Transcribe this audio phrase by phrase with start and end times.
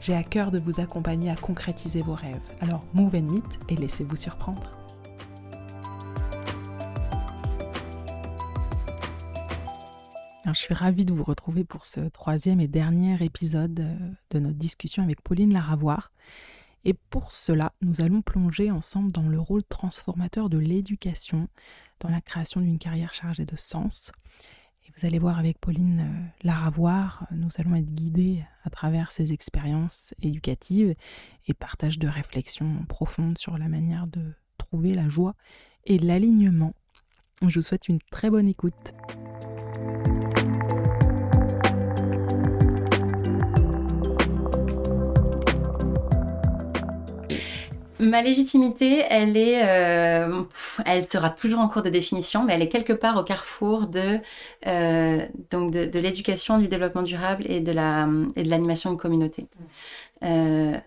[0.00, 2.40] J'ai à cœur de vous accompagner à concrétiser vos rêves.
[2.60, 4.80] Alors move and meet et laissez-vous surprendre.
[10.52, 13.96] je suis ravie de vous retrouver pour ce troisième et dernier épisode euh,
[14.30, 16.10] de notre discussion avec Pauline Laravoir.
[16.84, 21.48] Et pour cela, nous allons plonger ensemble dans le rôle transformateur de l'éducation
[22.00, 24.10] dans la création d'une carrière chargée de sens.
[24.96, 30.14] Vous allez voir avec Pauline euh, Laravoir, nous allons être guidés à travers ces expériences
[30.20, 30.94] éducatives
[31.46, 35.34] et partage de réflexions profondes sur la manière de trouver la joie
[35.84, 36.74] et l'alignement.
[37.46, 38.92] Je vous souhaite une très bonne écoute.
[48.00, 50.42] Ma légitimité, elle est, euh,
[50.86, 54.18] elle sera toujours en cours de définition, mais elle est quelque part au carrefour de
[54.66, 59.46] euh, donc de, l'éducation, du développement durable et de la et de l'animation de communauté.
[60.22, 60.78] Euh,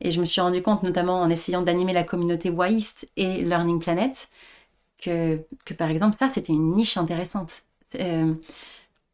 [0.00, 3.78] et je me suis rendu compte, notamment en essayant d'animer la communauté WIST et Learning
[3.78, 4.28] Planet,
[4.98, 7.62] que, que par exemple ça c'était une niche intéressante.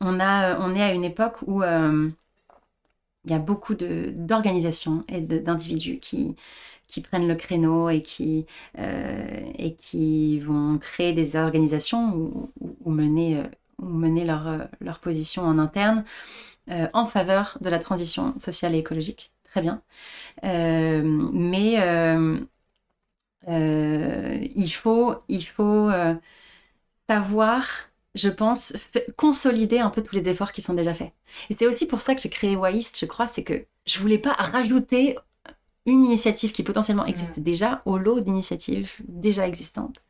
[0.01, 5.99] on a on est à une époque où il y a beaucoup d'organisations et d'individus
[6.01, 6.37] qui
[6.87, 8.47] qui prennent le créneau et qui,
[8.79, 12.15] euh, et qui vont créer des organisations
[12.61, 13.45] ou, mener, euh,
[13.79, 16.05] ou mener leur, euh, leur, position en interne
[16.95, 19.33] en faveur de la transition sociale et écologique.
[19.45, 19.83] Très bien.
[20.43, 21.75] mais
[23.47, 25.91] il faut, il faut
[27.09, 27.67] savoir
[28.15, 28.75] je pense,
[29.17, 31.13] consolider un peu tous les efforts qui sont déjà faits.
[31.51, 34.19] Et c'est aussi pour ça que j'ai créé Waist, je crois, c'est que je voulais
[34.19, 35.17] pas rajouter
[35.87, 37.45] une initiative qui potentiellement existait mm.
[37.45, 40.03] déjà au lot d'initiatives déjà existantes.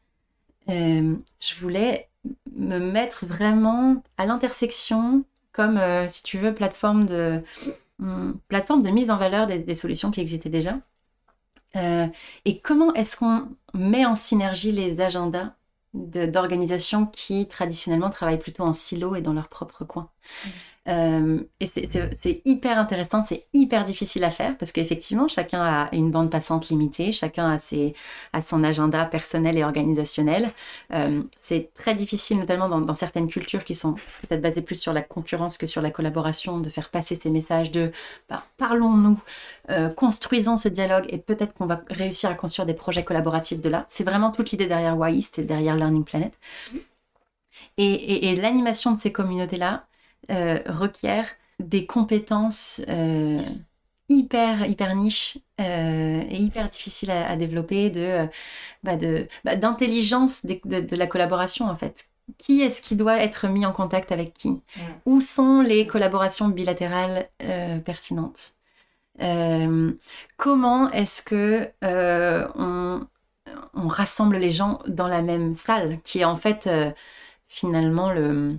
[0.69, 2.09] Euh, je voulais
[2.57, 7.43] me mettre vraiment à l'intersection, comme euh, si tu veux, plateforme de,
[7.99, 10.79] hmm, plateforme de mise en valeur des, solutions qui existaient déjà.
[11.77, 12.07] Euh,
[12.45, 15.55] et comment est-ce qu'on met en synergie les agendas
[15.93, 20.09] d'organisations qui traditionnellement travaillent plutôt en silo et dans leur propre coin?
[20.45, 20.49] Mm.
[20.87, 26.11] Euh, et c'est hyper intéressant, c'est hyper difficile à faire parce qu'effectivement, chacun a une
[26.11, 27.95] bande passante limitée, chacun a, ses,
[28.35, 30.51] a son agenda personnel et organisationnel.
[30.93, 34.93] Euh, c'est très difficile, notamment dans, dans, certaines cultures qui sont peut-être basées plus sur
[34.93, 37.91] la concurrence que sur la collaboration, de faire passer ces messages de
[38.29, 39.19] bah, parlons-nous,
[39.71, 43.69] euh, construisons ce dialogue et peut-être qu'on va réussir à construire des projets collaboratifs de
[43.71, 43.87] là.
[43.89, 46.39] C'est vraiment toute l'idée derrière WIST et derrière Learning Planet.
[47.79, 49.87] Et, et, et l'animation de ces communautés-là,
[50.31, 51.27] euh, requiert
[51.61, 53.41] des compétences euh,
[54.09, 58.27] hyper hyper niches euh, et hyper difficiles à, développer de
[58.83, 62.07] bah, de bah, d'intelligence de, la collaboration en fait.
[62.39, 64.49] Qui est-ce qui doit être mis en contact avec qui?
[64.49, 64.63] Mm.
[65.07, 67.29] Où sont les collaborations bilatérales
[67.85, 68.55] pertinentes?
[70.37, 73.07] Comment est-ce que on,
[73.75, 76.69] on, rassemble les gens dans la même salle, qui est en fait
[77.47, 78.59] finalement le,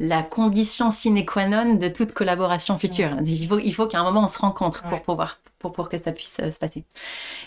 [0.00, 3.16] la condition sine qua non de toute collaboration future.
[3.24, 5.98] Il faut, il faut qu'à un moment on se rencontre pour pouvoir pour, pour que
[5.98, 6.84] ça puisse euh, se passer.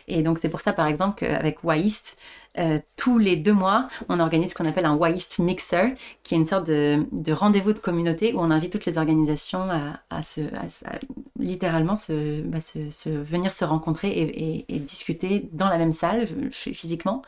[0.07, 2.17] Et donc c'est pour ça par exemple qu'avec WIST,
[2.57, 6.37] euh, tous les deux mois, on organise ce qu'on appelle un WIST Mixer, qui est
[6.37, 10.21] une sorte de, de rendez-vous de communauté où on invite toutes les organisations à, à,
[10.21, 10.99] se, à,
[11.39, 16.27] littéralement se, bah, se, se, venir se rencontrer et, et, discuter dans la même salle
[16.51, 17.21] physiquement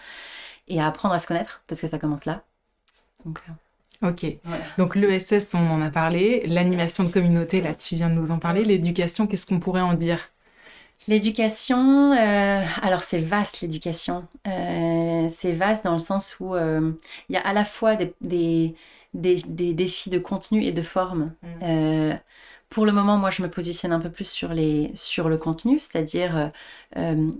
[0.68, 2.44] et à apprendre à se connaître parce que ça commence là.
[3.26, 3.54] Donc, euh,
[4.04, 4.26] Ok.
[4.78, 6.44] Donc l'ESS, on en a parlé.
[6.48, 8.66] L'animation de communauté, là, tu viens de nous en parler.
[8.66, 10.30] L'éducation, qu'est-ce qu'on pourrait en dire?
[11.08, 14.26] L'éducation, euh, alors c'est vaste l'éducation.
[14.48, 16.92] Euh, c'est vaste dans le sens où euh,
[17.30, 18.76] il y a à la fois des, des,
[19.46, 21.34] des, défis de contenu et de forme.
[21.62, 22.14] Mm.
[22.70, 25.80] pour le moment, moi, je me positionne un peu plus sur, les, sur le contenu,
[25.80, 26.52] c'est-à-dire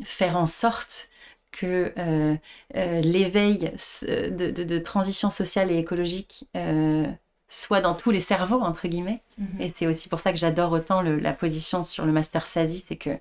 [0.04, 1.10] faire en sorte
[1.54, 2.36] que euh,
[2.76, 7.06] euh, l'éveil de, transition sociale et écologique euh,
[7.48, 9.22] soit dans tous les cerveaux, entre guillemets.
[9.38, 9.62] Mhm.
[9.62, 12.98] Et c'est aussi pour ça que j'adore autant la position sur le master SASI, c'est
[12.98, 13.12] que,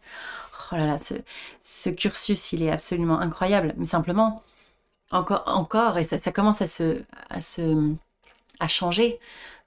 [0.72, 0.96] oh là là,
[1.62, 3.74] ce, cursus, il est absolument incroyable.
[3.76, 4.42] Mais simplement,
[5.10, 7.92] encore, encore et ça, commence à se, à se,
[8.58, 9.20] à changer.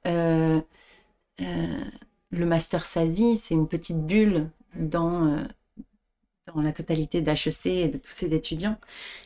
[0.04, 0.64] le
[2.32, 5.46] master SASI, c'est une petite bulle dans,
[6.54, 8.78] dans la totalité d'HEC et de tous ces étudiants.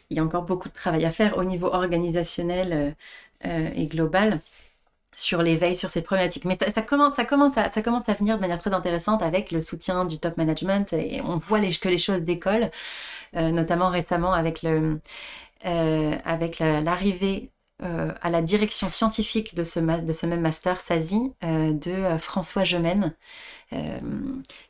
[0.10, 2.95] Il y a encore beaucoup de travail à faire au niveau organisationnel
[3.44, 4.42] et global
[5.19, 6.45] sur l'éveil sur ces problématiques.
[6.45, 10.18] Mais ça, commence, ça, commence à, venir de manière très intéressante avec le soutien du
[10.18, 12.71] top management et on voit que les choses décollent,
[13.36, 14.98] euh, notamment récemment avec euh,
[15.66, 17.51] l'arrivée
[17.81, 23.13] euh, à la direction scientifique de ce, de ce même master SASI de François Gemène,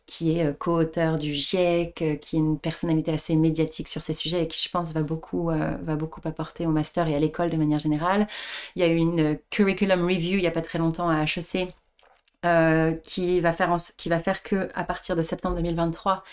[0.05, 4.47] qui est co-auteur du GIEC, qui est une personnalité assez médiatique sur ces sujets et
[4.47, 7.79] qui, je pense, va beaucoup, va beaucoup apporter au master et à l'école de manière
[7.79, 8.27] générale.
[8.75, 11.69] Il y a eu une curriculum review il n'y a pas très longtemps à HEC
[12.45, 16.23] euh, qui, va faire qui va faire que à partir de septembre 2023,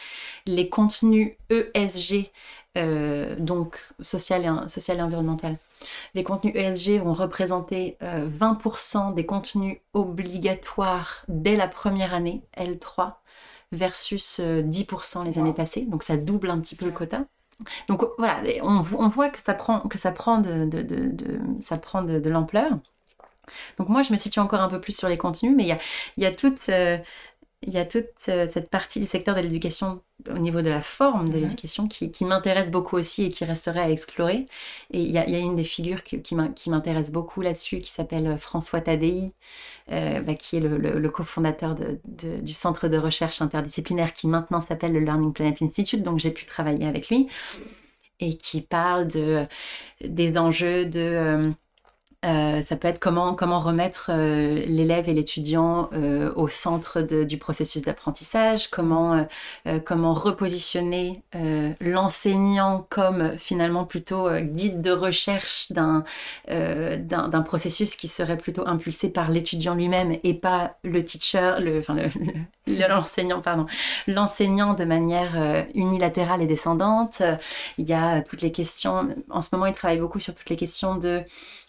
[0.47, 2.31] les contenus ESG,
[2.77, 5.57] euh, donc social et, social et environnemental,
[6.15, 13.15] les contenus ESG vont représenter 20% euh, des contenus obligatoires dès la première année, L3,
[13.73, 15.83] versus 10% les années passées.
[15.83, 17.25] Donc ça double un petit peu le quota.
[17.89, 20.69] Donc voilà, on, voit que ça prend, que ça prend de,
[21.61, 22.71] ça prend de l'ampleur.
[23.79, 25.73] Donc moi, je me situe encore un peu plus sur les contenus, mais il y
[25.73, 25.79] a,
[26.17, 26.99] y a toute, euh,
[27.63, 30.83] il y a toute euh, cette partie du secteur de l'éducation au niveau de la
[30.83, 31.43] forme de mhm.
[31.45, 34.47] l'éducation qui, qui m'intéresse beaucoup aussi et qui resterait à explorer.
[34.93, 37.81] Et il y a, il y a une des figures qui, qui m'intéresse beaucoup là-dessus
[37.81, 39.33] qui s'appelle euh, François Tadei,
[39.89, 42.01] bah, qui est le, le, cofondateur de,
[42.41, 46.03] du centre de recherche interdisciplinaire qui maintenant s'appelle le Learning Planet Institute.
[46.03, 47.29] Donc j'ai pu travailler avec lui
[48.21, 49.47] et qui parle de,
[50.01, 51.51] des enjeux de euh,
[52.23, 57.83] ça peut être comment, comment remettre euh, l'élève et l'étudiant euh, au centre du processus
[57.83, 59.27] d'apprentissage, comment,
[59.85, 61.23] comment repositionner
[61.81, 66.05] l'enseignant comme finalement plutôt guide de recherche d'un
[66.49, 71.83] d'un processus qui serait plutôt impulsé par l'étudiant lui-même et pas le teacher, le,
[72.89, 73.67] l'enseignant, pardon,
[74.07, 77.23] l'enseignant de manière unilatérale et descendante.
[77.79, 80.57] Il y a toutes les questions, en ce moment il travaille beaucoup sur toutes les
[80.57, 81.23] questions de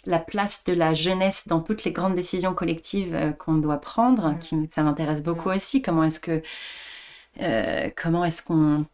[0.05, 4.38] la place de la jeunesse dans toutes les grandes décisions collectives euh, qu'on doit prendre,
[4.39, 5.81] qui, ça m'intéresse beaucoup aussi.
[5.81, 6.42] Comment est-ce que
[7.42, 8.86] euh, comment est-ce qu'on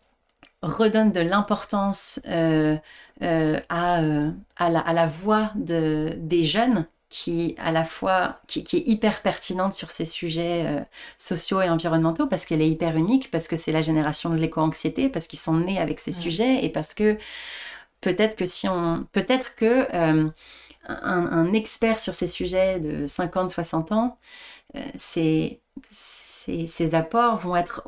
[0.62, 2.78] redonne de l'importance euh,
[3.22, 4.02] à,
[4.58, 9.92] à, la, voix de, des jeunes qui à la fois qui, est hyper pertinente sur
[9.92, 10.86] ces sujets
[11.18, 15.10] sociaux et environnementaux parce qu'elle est hyper unique parce que c'est la génération de l'éco-anxiété
[15.10, 17.18] parce qu'ils sont nés avec ces sujets et parce que
[18.02, 19.88] peut-être que si on peut-être que
[20.88, 24.18] un, expert sur ces sujets de 50-60 ans,
[24.76, 25.62] euh, ces,
[26.94, 27.84] apports vont être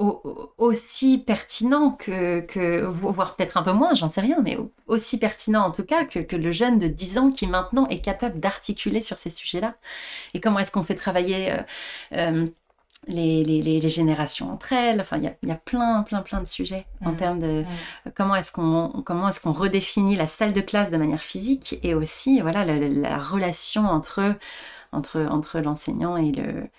[0.57, 4.57] aussi pertinents que, voire peut-être un peu moins, j'en sais rien, mais
[4.87, 8.39] aussi pertinents en tout cas que, le jeune de 10 ans qui maintenant est capable
[8.39, 9.75] d'articuler sur ces sujets-là.
[10.33, 11.53] Et comment est-ce qu'on fait travailler
[12.13, 12.47] euh,
[13.09, 14.99] euh, les, les, générations entre elles.
[14.99, 17.17] Enfin, il y a, y a, plein, plein, plein de sujets en mmh.
[17.17, 18.11] termes de mmh.
[18.15, 21.93] comment est-ce qu'on comment est-ce qu'on redéfinit la salle de classe de manière physique et
[21.93, 24.35] aussi voilà la, relation entre
[24.91, 26.69] entre, entre l'enseignant et, le,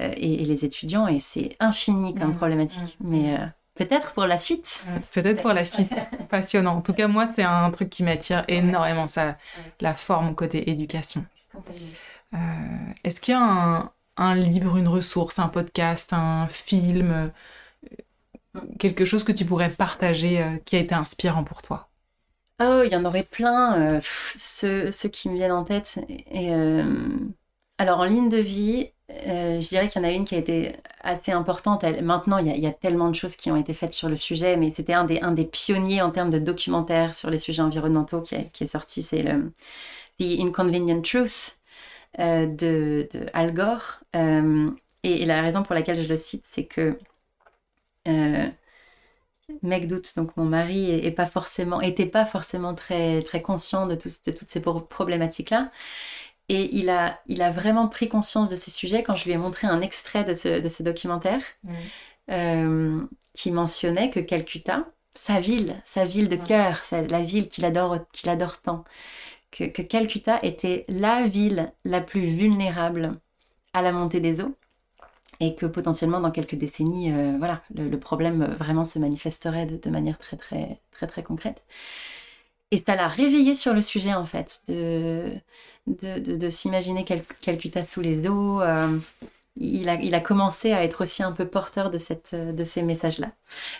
[0.00, 1.08] euh, et, les étudiants.
[1.08, 2.36] Et c'est infini comme mmh.
[2.36, 2.96] problématique.
[3.00, 4.84] Mais euh, peut-être pour la suite.
[5.12, 5.92] Peut-être pour la suite.
[6.28, 6.76] Passionnant.
[6.76, 9.36] En tout cas, moi, c'est un truc qui m'attire énormément, ça,
[9.80, 11.24] la forme côté éducation.
[12.34, 12.38] Euh,
[13.04, 17.32] est-ce qu'il y a un, un livre, une ressource, un podcast, un film,
[18.54, 21.88] euh, quelque chose que tu pourrais partager euh, qui a été inspirant pour toi?
[22.60, 25.98] Oh, il y en aurait plein, euh, ceux, qui me viennent en tête.
[27.78, 30.72] Alors, en ligne de vie, je dirais qu'il y en a une qui a été
[31.00, 31.84] assez importante.
[32.00, 34.70] maintenant, il y, a, tellement de choses qui ont été faites sur le sujet, mais
[34.70, 39.02] c'était un des, pionniers en termes de documentaire sur les sujets environnementaux qui, est sorti.
[39.02, 39.52] C'est le
[40.20, 41.58] The Inconvenient Truth
[42.20, 44.00] euh, de, Al Gore.
[44.16, 44.70] Euh,
[45.02, 46.98] et, la raison pour laquelle je le cite, c'est que
[48.08, 48.48] euh,
[49.62, 53.94] Meg Doute, donc mon mari, est, pas forcément, était pas forcément très, très conscient de,
[53.94, 55.70] de toutes ces problématiques-là.
[56.48, 59.38] Et il a, il a vraiment pris conscience de ces sujets quand je lui ai
[59.38, 61.42] montré un extrait de ce, de ce documentaire
[63.34, 68.30] qui mentionnait que Calcutta, sa ville, sa ville de cœur, la ville qu'il adore, qu'il
[68.30, 68.84] adore tant,
[69.54, 73.18] que, Calcutta était la ville la plus vulnérable
[73.72, 74.54] à la montée des eaux
[75.40, 80.18] et que potentiellement dans quelques décennies, euh, voilà, le, problème vraiment se manifesterait de, manière
[80.18, 81.62] très très très concrète.
[82.70, 85.32] Et ça l'a réveillé sur le sujet en fait, de,
[85.86, 88.60] de, s'imaginer Calcutta sous les eaux.
[88.60, 88.98] Euh,
[89.56, 93.32] il, a, commencé à être aussi un peu porteur de, ces messages-là.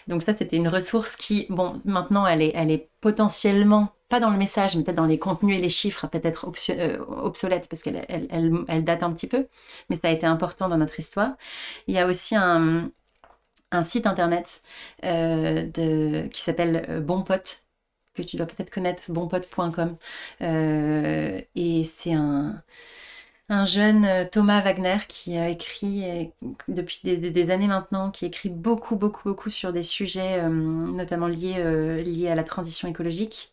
[0.07, 4.31] Donc ça, c'était une ressource qui, bon, maintenant, elle est, elle est potentiellement pas dans
[4.31, 8.05] le message, mais peut-être dans les contenus et les chiffres, peut-être euh, obsolète parce qu'elle
[8.09, 9.49] elle, date un petit peu,
[9.91, 11.33] mais ça a été important dans notre histoire.
[11.89, 12.91] Il y a aussi un,
[13.83, 14.63] site internet
[15.03, 17.65] de, qui s'appelle Bon Pote,
[18.15, 19.97] que tu dois peut-être connaître, bonpote.com.
[20.41, 22.63] et c'est un
[23.49, 28.49] un jeune euh, Thomas Wagner qui a écrit euh, depuis des, années maintenant, qui écrit
[28.49, 33.53] beaucoup, beaucoup, beaucoup sur des sujets euh, notamment liés, liés à la transition écologique.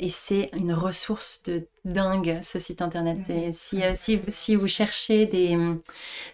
[0.00, 3.18] Et c'est une ressource de dingue, ce site internet.
[3.52, 5.58] Si, si, si, vous cherchez des,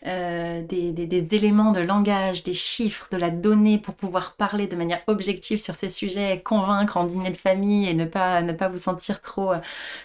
[0.03, 5.01] des, des, éléments de langage, des chiffres, de la donnée pour pouvoir parler de manière
[5.07, 8.79] objective sur ces sujets, convaincre en dîner de famille et ne pas, ne pas vous
[8.79, 9.53] sentir trop,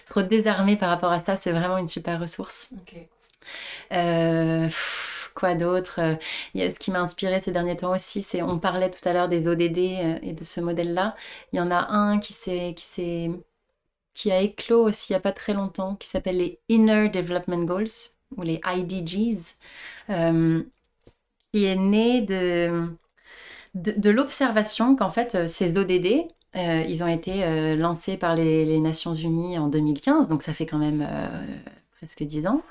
[0.06, 2.72] trop désarmé par rapport à ça, c'est vraiment une super ressource.
[5.34, 6.00] quoi d'autre
[6.54, 9.46] Ce qui m'a inspiré ces derniers temps aussi, c'est on parlait tout à l'heure des
[9.46, 9.78] ODD
[10.22, 11.14] et de ce modèle-là.
[11.52, 12.84] Il y en a un qui s'est qui
[14.28, 17.86] a éclos aussi il n'y a pas très longtemps, qui s'appelle les Inner Development Goals,
[18.36, 19.56] ou les IDGs,
[20.10, 20.62] euh,
[21.52, 22.88] qui est né de,
[23.74, 29.14] de, l'observation qu'en fait, euh, ces ODD, euh, ils ont été lancés par les, Nations
[29.14, 31.06] Unies en 2015, donc ça fait quand même
[31.96, 32.62] presque dix ans.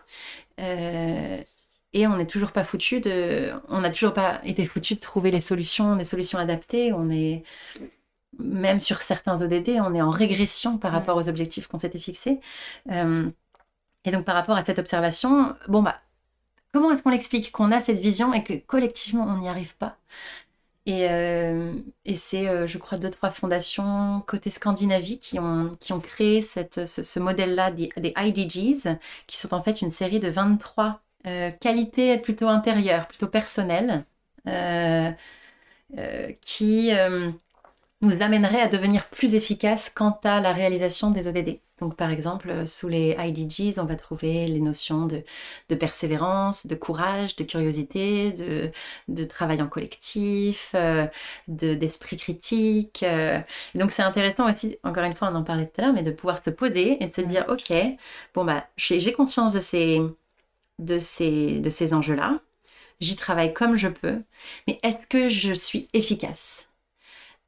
[0.57, 5.31] et on n'est toujours pas foutu de, on n'a toujours pas été foutu de trouver
[5.31, 6.93] les solutions, des solutions adaptées.
[6.93, 7.43] On est,
[8.39, 12.39] même sur certains ODD, on est en régression par rapport aux objectifs qu'on s'était fixés.
[12.91, 13.29] Euh,
[14.05, 15.99] et donc par rapport à cette observation, bon bah,
[16.73, 19.97] comment est-ce qu'on l'explique qu'on a cette vision et que collectivement on n'y arrive pas?
[20.85, 21.73] Et, euh,
[22.15, 26.87] c'est, euh, je crois, deux trois fondations côté Scandinavie qui ont, qui ont créé cette,
[26.87, 31.01] ce, modèle-là des, des, IDGs, qui sont en fait une série de 23
[31.59, 34.05] qualités plutôt intérieures, plutôt personnelles,
[36.41, 36.91] qui
[38.01, 41.59] nous amènerait à devenir plus efficaces quant à la réalisation des ODD.
[41.79, 45.23] Donc par exemple, euh, sous les IDGs, on va trouver les notions de,
[45.75, 48.31] persévérance, de courage, de curiosité,
[49.07, 51.07] de, travail en collectif, euh,
[51.47, 53.03] d'esprit critique.
[53.03, 53.39] Euh.
[53.75, 56.11] donc c'est intéressant aussi, encore une fois, on en parlait tout à l'heure, mais de
[56.11, 57.73] pouvoir se poser et de se dire, ok,
[58.33, 60.01] bon bah j'ai conscience de ces,
[60.79, 62.39] de ces, de ces enjeux-là,
[62.99, 64.21] j'y travaille comme je peux,
[64.67, 66.68] mais est-ce que je suis efficace?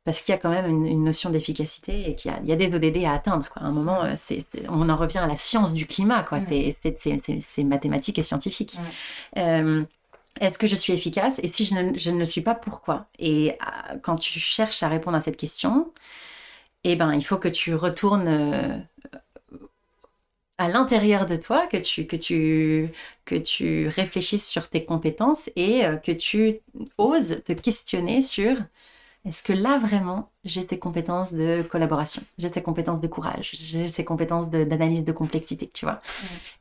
[0.03, 3.05] Parce qu'il y a quand même une, notion d'efficacité et qu'il y, a des ODD
[3.05, 3.47] à atteindre.
[3.49, 3.61] Quoi.
[3.61, 4.15] À un moment, euh,
[4.69, 6.23] on en revient à la science du climat.
[6.23, 6.39] Quoi.
[6.39, 8.77] C'est, mathématique et scientifique.
[9.37, 9.83] Euh,
[10.39, 13.05] est-ce que je suis efficace Et si je ne, je ne, le suis pas, pourquoi?
[13.19, 15.93] Et euh, quand tu cherches à répondre à cette question,
[16.83, 18.87] eh ben, il faut que tu retournes
[20.57, 22.89] à l'intérieur de toi, que tu, que, tu,
[23.25, 26.59] que tu réfléchisses sur tes compétences et que tu
[26.97, 28.57] oses te questionner sur
[29.23, 33.87] est-ce que là vraiment j'ai ces compétences de collaboration, j'ai ces compétences de courage, j'ai
[33.87, 36.01] ces compétences d'analyse de, complexité, tu vois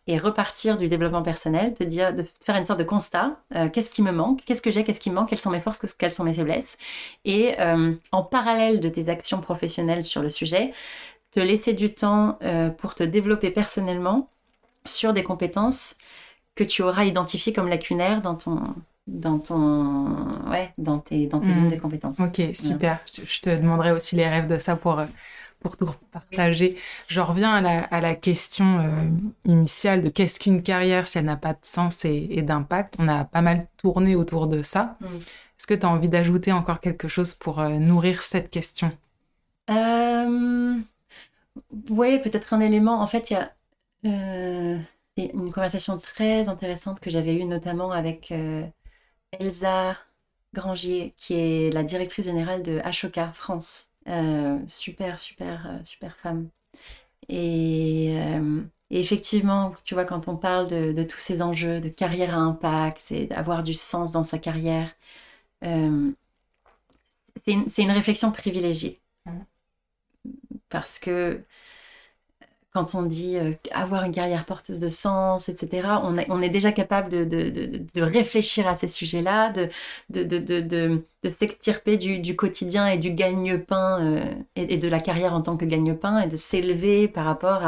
[0.07, 3.90] Et repartir du développement personnel, te dire, de faire une sorte de constat, euh, qu'est-ce
[3.90, 6.12] qui me manque, qu'est-ce que j'ai, qu'est-ce qui me manque, quelles sont mes forces, quelles
[6.12, 6.76] sont mes faiblesses,
[7.25, 10.75] et euh, en parallèle de tes actions professionnelles sur le sujet,
[11.31, 14.29] te laisser du temps euh, pour te développer personnellement
[14.85, 15.97] sur des compétences
[16.55, 18.75] que tu auras identifiées comme lacunaires dans ton,
[19.07, 21.71] dans ton ouais dans tes dans tes lignes hmm.
[21.71, 22.21] de compétences.
[22.21, 23.00] Ok super.
[23.07, 25.07] Je te demanderai aussi les rêves de ça pour euh,
[25.61, 26.76] pour tout partager.
[27.09, 28.90] Je reviens à la, à la question euh,
[29.45, 32.95] initiale de qu'est-ce qu'une carrière si elle n'a pas de sens et, d'impact?
[32.99, 34.97] On a pas mal tourné autour de ça.
[35.00, 35.16] Hmm.
[35.16, 38.90] Est-ce que tu as envie d'ajouter encore quelque chose pour euh, nourrir cette question?
[41.90, 43.00] Oui, peut-être un élément.
[43.00, 43.52] En fait, il y a
[45.16, 48.33] une conversation très intéressante que j'avais eue notamment avec
[49.32, 49.96] Elsa
[50.54, 53.90] Grangier, qui est la directrice générale de Ashoka France.
[54.08, 56.49] Euh, super, super, euh, super femme.
[57.28, 62.38] Et, euh, effectivement, tu vois, quand on parle de, tous ces enjeux de carrière à
[62.38, 64.94] impact et d'avoir du sens dans sa carrière,
[65.62, 65.72] c'est
[67.82, 69.00] une, réflexion privilégiée.
[69.26, 69.30] Mmh.
[70.68, 71.42] Parce que
[72.73, 77.29] quand on dit euh, avoir une carrière porteuse de sens, etc., on, est déjà capable
[77.29, 79.53] de, réfléchir à ces sujets-là,
[80.09, 85.65] de, s'extirper du, quotidien et du gagne-pain euh, et, de la carrière en tant que
[85.65, 87.62] gagne-pain et de s'élever par rapport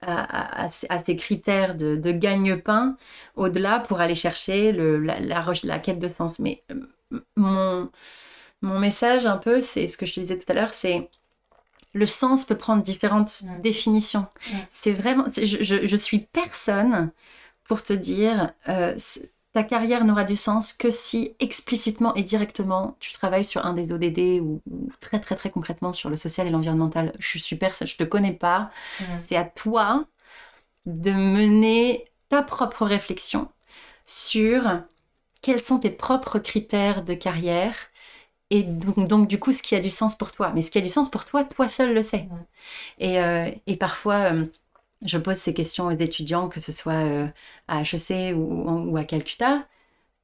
[0.00, 2.96] à, ces critères de, gagne-pain
[3.36, 6.38] au-delà pour aller chercher la, la, quête de sens.
[6.38, 7.90] Mais euh, mon,
[8.62, 11.10] mon message un peu, c'est ce que je te disais tout à l'heure, c'est
[11.94, 14.26] le sens peut prendre différentes définitions.
[14.70, 17.10] C'est vraiment, je, suis personne
[17.64, 18.94] pour te dire euh,
[19.52, 23.92] ta carrière n'aura du sens que si explicitement et directement tu travailles sur un des
[23.92, 24.60] ODD ou,
[25.00, 27.12] très très très concrètement sur le social et l'environnemental.
[27.18, 28.70] Je suis super, je te connais pas.
[29.18, 30.04] C'est à toi
[30.86, 33.48] de mener ta propre réflexion
[34.04, 34.82] sur
[35.42, 37.74] quels sont tes propres critères de carrière
[38.50, 40.52] et donc, du coup, ce qui a du sens pour toi.
[40.54, 42.28] Mais ce qui a du sens pour toi, toi seul le sais.
[42.98, 44.46] Et, euh, et, parfois, euh,
[45.02, 47.26] je pose ces questions aux étudiants, que ce soit euh,
[47.68, 49.66] à HEC ou, ou, à Calcutta,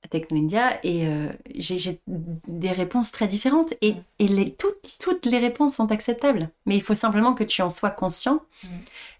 [0.03, 1.07] à Technoindia, et
[1.55, 3.75] j'ai des réponses très différentes.
[3.83, 6.51] Et, et les, toutes, toutes, les réponses sont acceptables.
[6.67, 8.41] Mais il faut simplement que tu en sois conscient.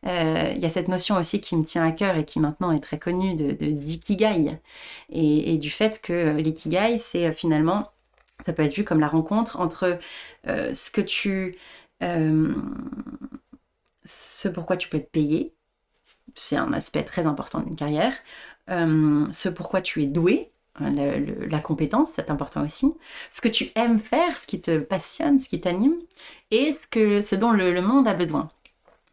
[0.05, 2.81] Il y a cette notion aussi qui me tient à cœur et qui maintenant est
[2.81, 4.59] très connue de, de d'ikigai.
[5.11, 7.94] Et, et du fait que l'ikigai, c'est finalement
[8.45, 9.99] ça peut être vu comme la rencontre entre
[10.47, 11.57] euh, ce que tu...
[12.03, 12.55] Euh,
[14.05, 15.55] ce pourquoi tu peux être payé,
[16.35, 18.15] c'est un aspect très important d'une carrière,
[18.69, 20.93] euh, ce pourquoi tu es doué, hein,
[21.49, 22.95] la compétence, c'est important aussi,
[23.31, 25.97] ce que tu aimes faire, ce qui te passionne, ce qui t'anime,
[26.51, 28.51] et ce, que, ce dont le, monde a besoin.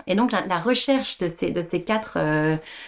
[0.08, 2.18] Et donc la, recherche de ces, de ces quatre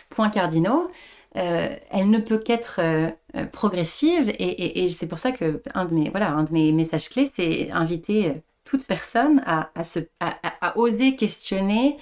[0.10, 0.92] points cardinaux,
[1.36, 5.94] euh, elle ne peut qu'être euh, euh, progressive et, c'est pour ça que un de
[5.94, 9.72] mes, voilà, un de mes messages clés, c'est inviter toute personne à,
[10.20, 11.98] à, oser questionner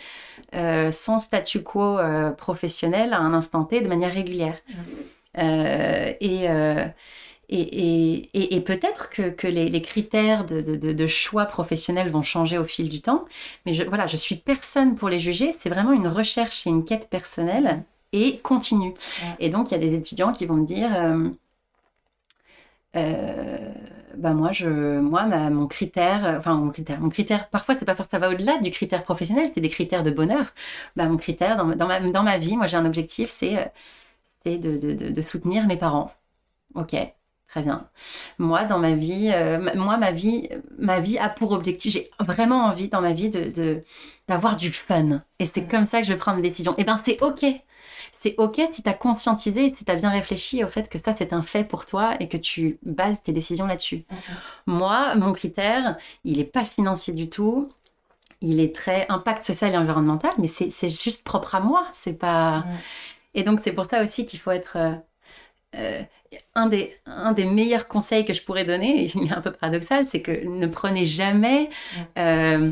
[0.91, 1.97] son statu quo
[2.37, 4.57] professionnel à un instant T de manière régulière.
[5.35, 6.45] et,
[7.49, 13.25] et, peut-être que, les, critères de, choix professionnels vont changer au fil du temps,
[13.65, 16.85] mais je, voilà, je suis personne pour les juger, c'est vraiment une recherche et une
[16.85, 17.83] quête personnelle
[18.13, 18.93] et continue.
[19.39, 21.29] Et donc, il y a des étudiants qui vont me dire, euh,
[22.95, 23.73] euh,
[24.17, 27.95] bah moi, je, moi mon critère, euh, enfin mon critère, mon critère, parfois c'est pas
[27.95, 30.53] ça va au-delà du critère professionnel, c'est des critères de bonheur.
[30.95, 33.71] Bah, mon critère dans, dans, ma, dans ma vie, moi j'ai un objectif, c'est
[34.43, 36.11] c'est de, de, de, soutenir mes parents.
[36.75, 36.95] Ok,
[37.49, 37.87] très bien.
[38.39, 39.31] Moi dans ma vie,
[39.75, 40.49] moi ma vie,
[40.79, 43.83] ma vie a pour objectif, j'ai vraiment envie dans ma vie de
[44.27, 45.21] d'avoir du fun.
[45.39, 46.73] Et c'est comme ça que je vais prendre une décision.
[46.73, 47.45] Et eh ben c'est ok
[48.11, 51.15] c'est ok si tu as conscientisé, si tu as bien réfléchi au fait que ça
[51.17, 54.05] c'est un fait pour toi et que tu bases tes décisions là-dessus.
[54.65, 57.69] Moi, mon critère, il n'est pas financier du tout.
[58.41, 61.87] Il est très impact social et environnemental, mais c'est juste propre à moi.
[61.93, 62.65] C'est pas.
[63.33, 64.95] Et donc c'est pour ça aussi qu'il faut être euh,
[65.75, 66.01] euh,
[66.55, 70.05] un, des, un des meilleurs conseils que je pourrais donner, il est un peu paradoxal,
[70.05, 71.69] c'est que ne prenez jamais
[72.17, 72.71] euh,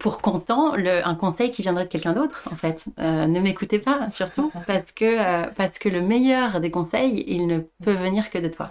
[0.00, 2.86] pour content le, un conseil qui viendrait de quelqu'un d'autre, en fait.
[2.98, 7.46] Euh, ne m'écoutez pas, surtout, parce que, euh, parce que le meilleur des conseils, il
[7.46, 8.70] ne peut venir que de toi.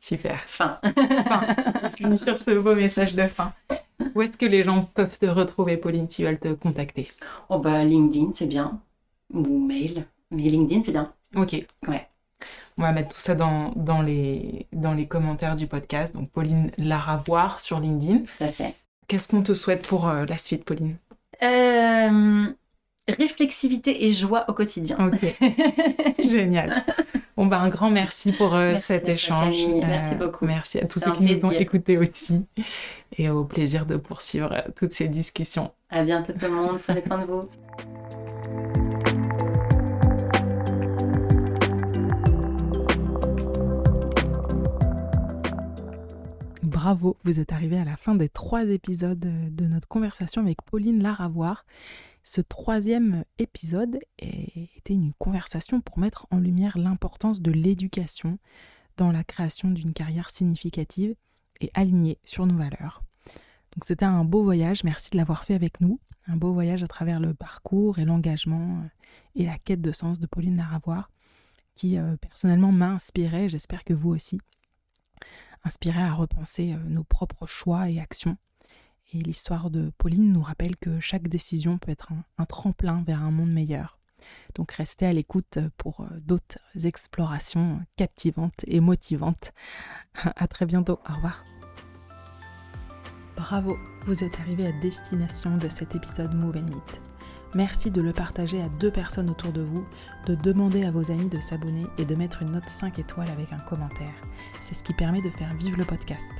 [0.00, 0.40] Super.
[0.46, 0.78] Fin.
[0.84, 1.90] fin.
[1.96, 3.52] finit sur ce beau message de fin.
[4.14, 7.10] Où est-ce que les gens peuvent te retrouver, Pauline, s'ils veulent te contacter
[7.48, 8.80] Oh, bah, LinkedIn, c'est bien.
[9.32, 10.06] Ou mail.
[10.30, 11.12] Mais LinkedIn, c'est bien.
[11.34, 11.64] Ok.
[11.86, 12.08] Ouais.
[12.76, 16.14] On va mettre tout ça dans, dans, les, dans les commentaires du podcast.
[16.14, 18.18] Donc, Pauline Laravoir sur LinkedIn.
[18.18, 18.74] Tout à fait.
[19.08, 20.96] Qu'est-ce qu'on te souhaite pour euh, la suite, Pauline?
[21.42, 22.44] Euh,
[23.08, 24.98] Réflexivité et joie au quotidien.
[25.00, 25.34] Ok,
[26.30, 26.84] génial.
[27.34, 29.54] Bon, bah, un grand merci pour euh, cet échange.
[29.86, 30.44] merci beaucoup.
[30.44, 32.44] Merci à tous ceux qui nous ont écoutés aussi.
[33.16, 35.72] Et au plaisir de poursuivre toutes ces discussions.
[35.88, 36.78] À bientôt tout le monde.
[36.86, 37.48] Prenez soin de vous.
[46.78, 51.02] Bravo, vous êtes arrivé à la fin des trois épisodes de notre conversation avec Pauline
[51.02, 51.66] Laravoir.
[52.22, 58.38] Ce troisième épisode était une conversation pour mettre en lumière l'importance de l'éducation
[58.96, 61.16] dans la création d'une carrière significative
[61.60, 63.02] et alignée sur nos valeurs.
[63.74, 66.86] Donc c'était un beau voyage, merci de l'avoir fait avec nous, un beau voyage à
[66.86, 68.84] travers le parcours et l'engagement
[69.34, 71.10] et la quête de sens de Pauline Laravoir
[71.74, 74.38] qui euh, personnellement m'a inspiré, j'espère que vous aussi
[75.64, 78.36] inspiré à repenser euh, nos propres choix et actions.
[79.12, 83.30] Et l'histoire de Pauline nous rappelle que chaque décision peut être un, tremplin vers un
[83.30, 83.98] monde meilleur.
[84.54, 89.52] Donc restez à l'écoute pour euh, d'autres explorations captivantes et motivantes.
[90.36, 91.44] À très bientôt, au revoir.
[93.36, 97.07] Bravo, vous êtes arrivé à destination de cet épisode Move and Meet.
[97.54, 99.86] Merci de le partager à deux personnes autour de vous,
[100.26, 103.50] de demander à vos amis de s'abonner et de mettre une note 5 étoiles avec
[103.52, 104.12] un commentaire.
[104.60, 106.30] C'est ce qui permet de faire vivre le podcast.